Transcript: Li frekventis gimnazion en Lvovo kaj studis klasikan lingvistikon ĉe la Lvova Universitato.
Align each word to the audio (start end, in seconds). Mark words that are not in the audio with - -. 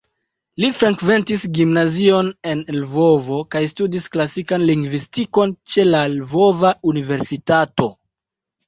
Li 0.61 0.69
frekventis 0.77 1.43
gimnazion 1.57 2.31
en 2.53 2.65
Lvovo 2.79 3.39
kaj 3.57 3.63
studis 3.75 4.09
klasikan 4.17 4.67
lingvistikon 4.73 5.57
ĉe 5.75 5.87
la 5.93 6.05
Lvova 6.19 6.75
Universitato. 6.95 7.95